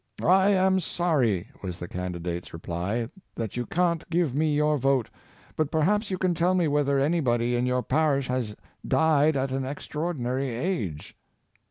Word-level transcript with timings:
"I 0.23 0.49
am 0.49 0.79
sorry," 0.79 1.49
was 1.61 1.77
the 1.77 1.87
candidate's 1.87 2.53
reply, 2.53 3.07
"that 3.35 3.55
you 3.55 3.67
can't 3.67 4.09
give 4.09 4.33
me 4.33 4.55
your 4.55 4.79
vote; 4.79 5.11
but 5.55 5.69
perhaps 5.69 6.09
you 6.09 6.17
can 6.17 6.33
tell 6.33 6.55
me 6.55 6.67
whether 6.67 6.97
any 6.97 7.19
body 7.19 7.55
in 7.55 7.67
your 7.67 7.83
parish 7.83 8.25
has 8.25 8.55
died 8.83 9.37
at 9.37 9.51
an 9.51 9.63
extra 9.63 10.01
ordinary 10.01 10.49
age!" 10.49 11.15